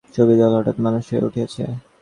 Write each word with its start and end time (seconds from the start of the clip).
ছবির 0.13 0.37
দল 0.41 0.53
হঠাৎ 0.57 0.77
মানুষ 0.85 1.03
হইয়া 1.09 1.27
উঠিয়াছে। 1.27 1.63